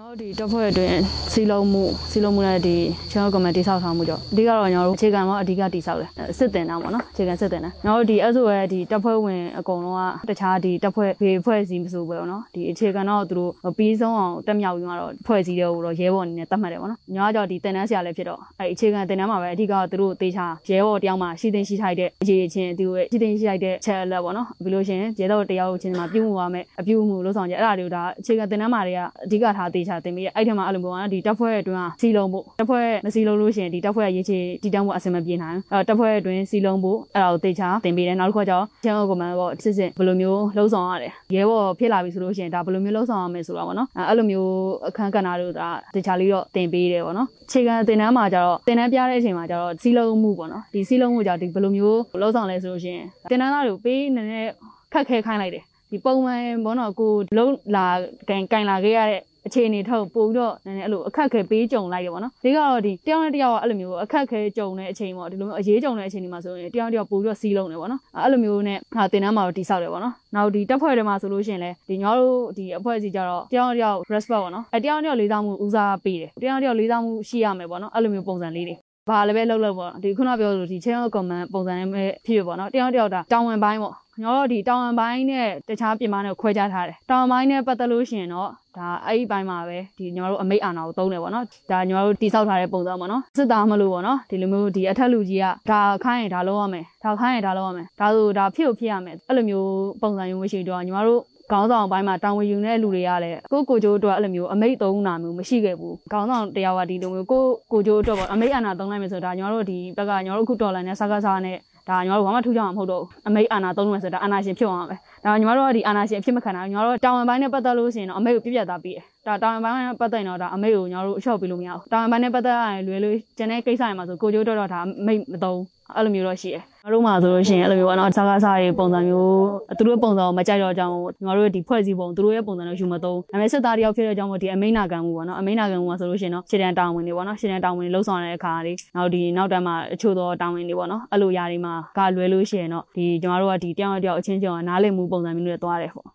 [0.05, 0.99] ညောတို့ဒီတပ်ဖွဲ့အတွင်း
[1.33, 2.77] စီလုံးမှုစီလုံးမှုနဲ့ဒီ
[3.11, 44.51] ကျွန်တော်ကမတီဆောက်ထားမှုကြောင့်အဓိကတော့ညောတို့အခြေခံတော့အဓိကတီဆောက်တယ်စစ်တင်တာပေါ့နော်အခြေခံစစ်တင်တာညောတို့ဒီအဲ့ဆိုရဲဒီတပ်ဖွဲ့ဝင်အကုန်လုံးကတခြားဒီတပ်ဖွဲ့ဖေဖွဲ့စည်းမဆိုပဲပေါ့နော်ဒီအခြေခံတော့သူတို့ပြီးဆုံးအောင်တက်မြောက်ပြီးတော့ဖွဲ့စည်းတယ်တော့ရဲဘော်အနေနဲ့တတ်မှတ်တယ်ပေါ့နော်ညောကြောဒီတင်တန်းဆရာလည်းဖြစ်တော့အဲ့အခြေခံတင်တန်းမှာပဲအဓိကသူတို့တေချာရဲဘော်တယောက်မှရှိတင်ရှိထိုက်တဲ့အခြေချင်းသူတို့ရှိတင်ရှိထိုက်တဲ့ချက်လက်ပေါ့နော်ပြီးလို့ရှင်ရဲတော်တယောက်ချင်းမှာပြုမှုရမယ်အပြုမှုလို့ဆောင်ကြအဲ့ဒါတွေကိုဒါအခြေခံတင်တန်းမှာတွေကအဓိကထားတေချာချာတင်ပေးရအဲ့ထက်မှာအဲ့လိုမျိုးကဒီတက်ဖွဲ့အတွင်းကစီလုံးဖို့တက်ဖွဲ့မစီလုံးလို့ရှိရင်ဒီတက်ဖွဲ့ရေချေတီတန်းဖို့အဆင်မပြေနိုင်အဲ့တော့တက်ဖွဲ့အတွင်းစီလုံးဖို့အဲ့ဒါကိုတေချာတင်ပေးတယ်နောက်တစ်ခါကျတော့ချန်ကမန်ပေါ့စစ်စစ်ဘယ်လိုမျိုးလှုပ်ဆောင်ရတယ်ရဲဘော်ဖြစ်လာပြီဆိုလို့ရှိရင်ဒါဘယ်လိုမျိုးလှုပ်ဆောင်ရမလဲဆိုတာပေါ့နော်အဲ့လိုမျိုး
[44.89, 54.51] အခန်းကဏ္ဍတို့ဒါတေချာလေးတော့တင်ပေးတယ်ပေါ့နော်ခြေခံတင်တန်းမှာကျတော့တင်တန်းပြတဲ့အချိန်မှာကျတော့စီလုံးမှုပေါ့နော်ဒီစီလုံးမှုကြောင့်ဒီဘယ်လိုမျိုးလှုပ်ဆောင်လဲဆိုလို့ရှိရင်တင်တန်းသားတွေကိုပေးနည်းနည်း
[54.93, 57.87] ခက်ခဲခိုင်းလိုက်တယ်ဒီပုံမှန်ဘောနော်ကိုလုံးလာ
[58.29, 78.77] ကန်ကန်လာခဲ့ရတဲ့ အခြေအနေထုတ်ပို့ပြီးတော့နည်းနည်းအဲ့လိုအခက်ခဲပေးကြုံလိုက်တယ်ပေါ့နော်ဒီကတော့ဒီတယောက်နဲ့တယောက်ကအဲ့လိုမျိုးအခက်ခဲကြုံတဲ့အချိန်ပေါ့ဒီလိုမျိုးအရေးကြုံတဲ့အချိန်ဒီမှာဆိုရင်တယောက်တယောက်ပို့ပြီးတော့စီးလုံးတယ်ပေါ့နော်အဲ့လိုမျိုးနဲ့ဟာတင်တန်းမှာတော့တိဆောက်တယ်ပေါ့နော်နောက်ဒီတက်ဖွဲ့တွေမှာဆိုလို့ရှိရင်လည်းဒီညီတို့ဒီအဖွဲ့အစည်းကြတော့တယောက်တယောက် respect ပေါ့နော်အဲတယောက်တယောက်လေးစားမှုဦးစားပေးတယ်တယောက်တယောက်လေးစားမှုရှိရမယ်ပေါ့နော်အဲ့လိုမျိုးပုံစံလေးတွေ
[79.09, 99.71] ဘာလည်းပဲလှုပ်လှုပ်ပေါ့ဒီခုနပြောလို့ဒီ channel comment ပုံစံနဲ့ဖြစ်ဖြစ်ပေါ့နော်တယောက်တယောက်ဒါတောင်းဝင်ပိုင်းပေါ့ကျွန်တော်တို့ဒီတောင်ဝန်ပိုင်းနဲ့တခြားပြင်ပနဲ့ခွဲခြားထားတယ်တောင်ဝန်ပိုင်းနဲ့ပတ်သက်လို့ရှိရင်တော့ ဒါအဲ့ဒီဘိုင်းမှာပဲဒီညီမတို့အမိတ်အာဏာကိုသုံးတယ်ပေါ့နော်ဒါညီမတို့တိဆောက်ထားတဲ့ပုံစံပေါ့နော်စစ်သားမလို့ပေါ့နော်ဒီလိုမျိုးဒီအထက်လူကြီးကဒါခိုင်းရင်ဒါလုပ်ရမယ်ဒါခိုင်းရင်ဒါလုပ်ရမယ်ဒါဆိုဒါဖြစ်ကိုဖြစ်ရမယ်အဲ့လိုမျိုး
[100.03, 111.57] ပုံစံမျိုးမရှိတော့ညီမတို့ကောင်းဆောင်ပိုင်းမှာတာဝန်ယူနေတဲ့လူတွေကလည်းကိုကိုကျိုးအတွက်အဲ့လိုမျိုးအမိတ်သုံးတာမျိုးမရှိခဲ့ဘူးကောင်းဆောင်တရားကဒီလိုမျိုးကိုကိုကျိုးအတွက်ပေါ့အမိတ်အာဏာသုံးလိုက်မယ်ဆိုတော့ဒါညီမတို့ဒီဘက်ကညီမတို့အခုတော်လိုင်းနဲ့စကားစားနဲ့
[111.89, 125.61] ဒါညီမတို့ဘာမှထူးခြားမှာမဟုတ်တော့ဘူးအမိတ်အာဏာသုံးလို့ဆိုတော့အာဏာရှင်ဖြစ်အောင်ပဲဒါညီမတို့ကဒီအာဏာရှင်အဖြစ်မခံတာညီမတို့တာဝန်ပိုင်းနဲ့ပတ်သက်လို့ရှိရင်တော့အမိတ်ကိုပြပြသားပြီးတယ်ဒါတာဝန်ပိုင်းနဲ့ပတ်သက်ရင်တော့ဒါအမိတ်ကိုညီမတို့အလျှော့ပေးလို့မရဘူးတာဝန်ပိုင်းနဲ့ပတ်သက်ရရင်လွယ်လို့ကျန်တဲ့ကိစ္စတွေမှာဆိုကိုကျိုးတော့တော့ဒါအမိတ်မသုံး
[125.97, 129.39] အဲ့လိုမျိုးတော့ရှိတယ်။တို့မှာဆိုလို့ရှိရင်အဲ့လိုမျိုးပေါ့နော်စားကားစားတွေပုံစံမျိုး
[129.79, 146.09] သူတို့ပုံစံကိုမကြိုက်တော့ကြောင်းညီမတို့ဒီဖွဲ့စည်းပုံသူတို့ရဲ့ပုံစံတော့ယူမသုံး။ဒါပေမဲ့စစ်သားတယောက်ဖြစ်တဲ့ကြောင်းမို့ဒီအမိန်နာခံမှုပေါ့နော်အမိန်နာခံမှုမှာဆိုလို့ရှိရင်တော့ရှစ်တန်းတောင်းဝင်တွေပေါ့နော်ရှစ်တန်းတောင်းဝင်လှုပ်ဆောင်တဲ့အခါလေးနောက်ဒီနောက်တန်းမှာအချို့သောတောင်းဝင်တွေပေါ့နော်အဲ့လိုຢာတွေမှာကလွယ်လို့ရှိရင်တော့ဒီကျမတို့ကဒီတယောက်တယောက်အချင်းချင်းကနားလည်မှုပုံစံမျိုးတွေသွားတယ်ပေါ့။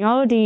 [0.00, 0.44] ညီမတို့ဒီ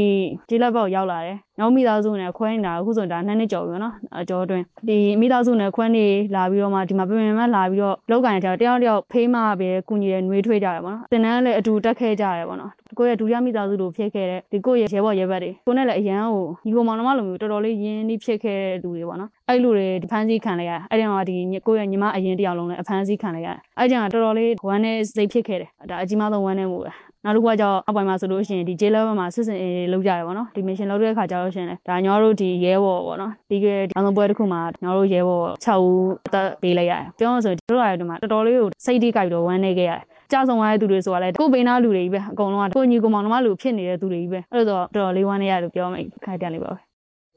[0.49, 26.93] ဒီလက်ဘောက်ရောက်လာတယ်။နောက်မိသားစုနဲ့ခွဲနေတာအခုဆိုဒါနှစ်နှစ်ကျော်ပြီနော်။အကျော်အတွင်းဒီမိသားစုနဲ့ခွဲနေလာပြီးတော့မှဒီမှာပြင်ပြင်မလာပြီးတော့လောက်ကန်ကြတယောက်တယောက်ဖေးမပဲကုညီတဲ့နှွေးထွေးကြတယ်ပေါ့နော်။တင်တန်းလည်းအတူတက်ခဲ့ကြတယ်ပေါ့နော်။ကိုယ့်ရဲ့ဒုတိယမိသားစုလိုဖြစ်ခဲ့တဲ့ဒီကိုယ့်ရဲ့ရဲဘော်ရဲဘက်တွေကိုနဲ့လည်းအရန်ကိုညီကိုမောင်နှမလိုမျိုးတော်တော်လေးရင်းနှီးဖြစ်ခဲ့တဲ့လူတွေပေါ့နော်။အဲ့လူတွေဒီဖန်စီခံလိုက်ရအဲ့ဒီမှာဒီကိုယ့်ရဲ့ညီမအရင်တယောက်လုံးလည်းအဖန်စီခံလိုက်ရအဲ့ကြောင့်တော်တော်လေးဝမ်းနဲ့စိတ်ဖြစ်ခဲ့တယ်။ဒါအကြီးမားဆုံးဝမ်းနဲ့မှုပဲ။
[27.25, 29.59] နောက်တစ်ခုကကြောင့်အပိုင်းမှာဆိုလို့ရှိရင်ဒီ J level မှာစစ်စင်
[29.93, 46.92] လောက်ကြတယ်ပေါ့နော်ဒီ mission လောက်တဲ့အခါကျတော့ရှင်လေဒါညောတို့ဒီရဲဘော်ပေါ့နော်ပြီးခဲ့တဲ့အောင်ဆုံးပွဲတစ်ခုမှာညောတို့ရဲဘော်6ဦးအသက်ပေးလိုက်ရတယ်ပြောရဆိုတို့ရတယ်ဒီမှာတော်တော်လေးကိုစိတ်တိကြိုက်တော့ဝမ်းနေခဲ့ရတယ်ကြဆုံသွားတဲ့သူတွေဆိုတာလေကိုယ်ပိန်းသားလူတွေကြီးပဲအကုန်လုံးကကိုညီကိုမောင်နှမလူဖြစ်နေတဲ့သူတွေကြီးပဲအဲ့လိုဆိုတော့တော်တော်လေးဝမ်းနေရတယ်ပြောမယ်ခိုက်တယ်လေးပါပဲ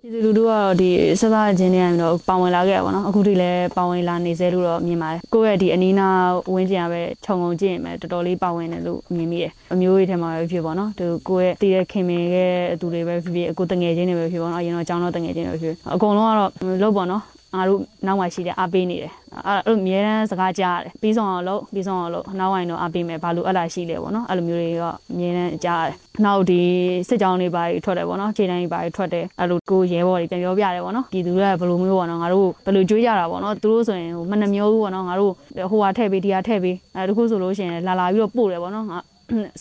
[0.05, 0.89] ပြည်သူလူထုကတော့ဒီ
[1.19, 6.19] စစချင်းတွေကတော့ပါဝင်လာခဲ့ရပါတော့အခုထိလည်းပါဝင်လာနေစေလို့တော့မြင်ပါတယ်ကိုယ့်ရဲ့ဒီအနီးနား
[6.53, 16.49] ဝင်းကျင်ကပဲခြုံငုံကြည့်ရင်ပဲတော်တော်လေးပါဝင်တယ်လို့မြင်မိတယ်အမျိုးတွေထဲမှာပဲဖြစ်ပါတော့သူကိုယ့်ရဲ့တည်တဲ့ခင်မင်ခဲ့သူတွေပဲဖြစ်ဖြစ်အခုတငယ်ချင်းတွေပဲဖြစ်ပါတော့အရင်တော့အကြောင်းတော့တငယ်ချင်းတွေပဲဖြစ်အကုန်လုံးကတော့
[16.81, 17.23] လို့ပေါ့နော်
[17.57, 19.13] ငါတို့နောက်မှရှိတယ်အားပေးနေတယ်
[19.47, 26.61] အဲ့လိုအများတန်းစကားကြားရတယ်ပြီးဆုံးအောင်လို့ပြီးဆုံးအောင်လို့နောက်ဝိုင်းတော့အားပေးမယ်ဘာလို့အဲ့လာရှိလဲပေါ့နော်အဲ့လိုမျိုးတွေကအများတန်းကြားရတယ်နောက်ဒီ
[27.09, 35.33] စစ်ကြောင်းတွေပါထွက်တယ်ပေါ့နော်ခြေတန်းတွေပါထွက်တယ်အဲ့လိုကိုရဲဘော်တွေပြန်ပြောပြတယ်ပေါ့နော်ပြည်သူတွေကဘယ်လိုမျိုးပေါ့နော်ငါတို့ဘယ်လိုကြွေးကြတာပေါ့နော်သူတို့ဆိုရင်ဟိုမနှမျိုးဘူးပေါ့နော်ငါတို့
[35.71, 38.97] ဟိုဟာထည့်ပေးဒီဟာထည့်ပေးအဲတခုဆိုလို့ရှိရင်လာလာပြီးတော့ပို့တယ်ပေါ့နော်ငါ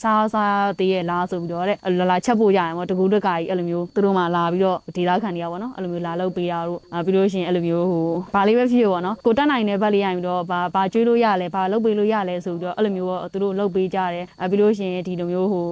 [0.03, 15.67] စားစားသေးရဲ့လားဆိုပြီးတော့တဲ့လာလာချက်ဖို့ရရင်ပေါ့တကူတက်ကကြီးအဲ့လိုမျိုးသူတို့မှလာပြီးတော့ဒေတာခံနေရပါတော့အဲ့လိုမျိုးလာလုပ်ပေးတာတို့ပြီးလို့ရှိရင်အဲ့လိုမျိုးဟိုဘာလေးပဲဖြစ်ဖြစ်ပေါ့နော်ကိုတက်နိုင်တဲ့ဘက်လေးရရင်တော့ဘာဘာကျွေးလို့ရလဲဘာလုပ်ပေးလို့ရလဲဆိုပြီးတော့အဲ့လိုမျိုးသူတို့လုပ်ပေးကြတယ်ပြီးလို့ရှိရင်ဒီလိုမျိုးဟို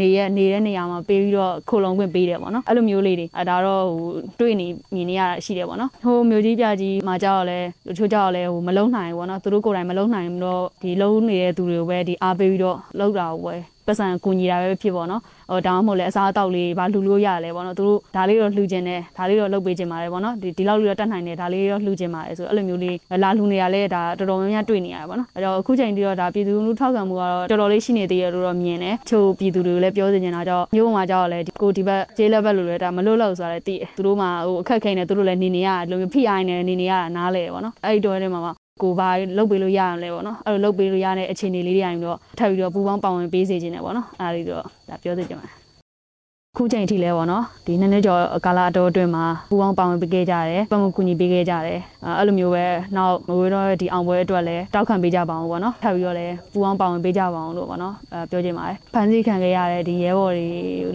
[0.00, 38.40] နေရနေတဲ့နေရာမှာပေးပြီးတော့ခိုလုံခွင့်ပေးတယ်ပေါ့နော်အဲ့လိုမျိုးလေးတွေအဲဒါတော့ဟိုတွေ့နေမြင်နေရတာရှိတယ်ပေါ့နော်ဟိုမျိုးကြီးပြကြီးမှာကြောက်လဲတချို့ကြောက်လဲဟိုမလုံနိုင်ဘူးပေါ့နော်သူတို့ကိုယ်တိုင်မလုံနိုင်တော့ဒီလုံနေတဲ့သူတွေကိုပဲဒီအားပေးပြီးတော့လောက်တာကိုပဲပတ်စံကူညီတာပဲဖြစ်ပေါ့နော် ဟိုဒါမှမဟုတ်လဲအစားအသောက်လေးဘာလှူလို့ရတယ်ပေါ့နော်သူတို့ဒါလေးတော့လှူခြင်းတယ်ဒါလေးတော့လုပ်ပေးခြင်းပါတယ်ပေါ့နော်ဒီဒီလောက်လေးတော့တတ်နိုင်တယ်ဒါလေးတော့လှူခြင်းပါတယ်ဆိုအဲ့လိုမျိုးလေးလာလှူနေရလဲဒါတော်တော်များများတွေ့နေရတယ်ပေါ့နော်အဲ့တော့အခုချိန်ထိတော့ဒါပြည်သူလူထုထောက်ခံမှုကတော့တော်တော်လေးရှိနေသေးရလို့တော့မြင်တယ်ချို့ပြည်သူတွေကိုလည်းပြောစီနေတာကြောင့်မျိုးမှာကြောက်လဲဒီကိုဒီဘက်ဂျေးလက်ဘက်လို့လဲဒါမလို့လို့ဆိုတာလည်းသိတယ်သူတို့မှဟိုအခက်ခဲနေသူတို့လည်းနေနေရတယ်လိုမျိုးဖိအားနေနေနေရတာနားလဲပေါ့နော်အဲ့ဒီတော့ထဲမှာ
[38.82, 45.66] ကိုဘာလုတ်ပေးလို့ရအောင်လဲပေါ့နော်အဲ့လိုလုတ်ပေးလို့ရတဲ့အခြေအနေလေးတွေအရင်တော့ထပ်ပြီးတော့ပူပေါင်းပါဝင်ပေးစေခြင်းနဲ့ပေါ့နော်အဲ့ဒါလေးတော့ ဒါပြောသိချင်ပါတယ်
[46.58, 51.80] ခုချိန်ထိလဲပေါ့နော်ဒီနှစ်နှစ်ကျော်ကာလအတော်အတွင်းမှာပူပေါင်းပါဝင်ပေးခဲ့ကြတယ်ပတ်မှုကူညီပေးခဲ့ကြတယ်
[52.18, 60.46] အဲ့လိုမျိုးပဲနောက်မဝေးတော့ဒီအောင်ပွဲအတွက်လည်းတောက်ခံပေးကြပါအောင်ပေါ့နော်ထပ်ပြီးတော့လည်းပူပေါင်းပါဝင်ပေးကြပါအောင်လို့ပေါ့နော်အဲပြောချင်ပါတယ်ဖန်စီခံခဲ့ရတဲ့ဒီရဲဘော်တွေ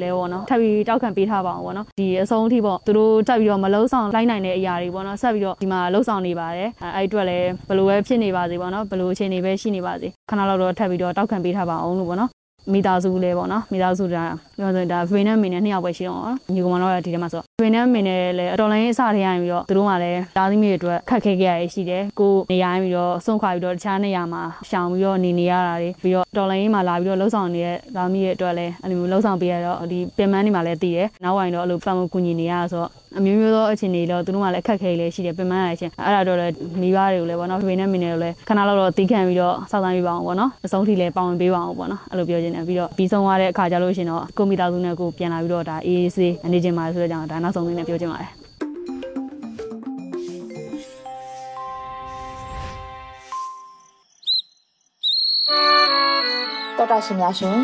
[0.01, 12.30] လည်းပေါ့နော်ထပ်ပြီးတောက်ခံပေးထားပါအောင်ပေါ့နော်ဒီအဆုံးအထိပေါ့သူတို့ထပ်ပြီးတော့မလုံးဆောင်လိုက်နိုင်တဲ့အရာတွေပေါ့နော်ဆက်ပြီးတော့ဒီမှာလုံးဆောင်နေပါတယ်အဲ့အတွက်လည်းဘယ်လိုပဲဖြစ်နေပါစေပေါ့နော်ဘယ်လိုအခြေအနေပဲရှိနေပါစေခဏလောက်တော့ထပ်ပြီးတော့တောက်ခံပေးထားပါအောင်လို့ပေါ့နော်
[12.73, 14.23] မိသားစုလေးပေါ့နော်မိသားစုဒါ
[14.57, 48.31] ပြောဆိုဒါဗီနမ်မင်းနဲ့နှစ်ယောက်ပဲရှိတော့နော်ညီကောင်မတော့ဒီထဲမှာဆိုဗီနမ်မင်းနဲ့လည်းအတော်လိုင်းရေးအစထဲရပြီးတော့သူတို့ကလည်းတားသမီးတွေအတွက်ခက်ခဲကြရရှိတယ်ကိုနေရပြီးတော့ဆုံးခွာပြီးတော့တခြားနေရာမှာရှောင်ပြီးတော့နေနေရတာတွေပြီးတော့တော်လိုင်းရေးမှာလာပြီးတော့လှုပ်ဆောင်နေတဲ့တားသမီးတွေအတွက်လည်းအဲ့လိုမျိုးလှုပ်ဆောင်ပေးရတော့ဒီပင်မတွေမှာလည်းတည်တယ်နောက်ပိုင်းတော့အဲ့လိုပတ်မှုကူညီနေရဆိုတော့ အမျိုးမျိုးသောအခြေအနေတော့သူတို့ကလည်းအခက်ခဲလေးရှိတယ်ပြင်ပန်းရချင်းအဲ့ဒါတော့လည်းမိဘတွေကိုလည်းပေါ့နော်ဖေနဲ့မင်းတွေကိုလည်းခဏလောက်တော့တီးခန့်ပြီးတော့စောင့်ဆိုင်ပေးပါအောင်ပေါ့နော်အဆုံးထိလည်းပါဝင်ပေးပါအောင်ပေါ့နော်အဲ့လိုပြောချင်တယ်ပြီးတော့ပြီးဆုံးသွားတဲ့အခါကျလို့ရှင်တော့ကွန်ပျူတာစုနဲ့ကိုပြန်လာပြီးတော့ဒါ AAC အနေချင်းပါဆိုတော့ဒါနောက်ဆုံးလေးနဲ့ပြောချင်ပါတယ်
[56.77, 57.57] တော်တာရှင်များရှင်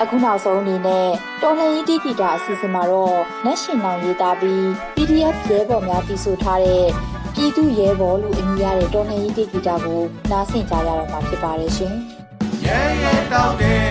[0.00, 1.08] အခုနောက်ဆုံးအနေနဲ့
[1.42, 4.62] တော်လှန်ရေးတိဂီတာအစီအစဉ်မှာတော့နတ်ရှင်နောင်ရေးသားပြီး
[4.94, 6.86] PDF ရဲဘော်များတည်ဆိုထားတဲ့
[7.34, 11.94] ပြည်သူရဲဘော်လို့အမည်ရတဲ့တော်လှန်ရေးတိဂီတာကိုနားဆင်ကြရတော့မှာဖြစ်ပါတယ်ရှင်။
[12.64, 13.86] ရဲရဲတောင်းတဲ့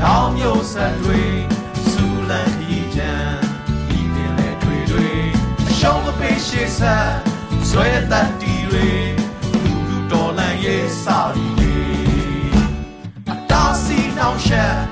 [0.00, 1.22] တောင်းမျိုးဆက်တွေ
[1.90, 3.38] စူလန်ခီချမ်း
[3.88, 5.10] ဒီပင်လေတွေတွေ
[5.68, 7.08] အရှုံးမပေးရှိဆက်
[7.68, 8.88] ဆွဲတတ်တီတွေ
[9.62, 11.48] လူလူတော်လန်ရေးစာရီ
[13.30, 14.91] အတားစီနှောင်းရှက်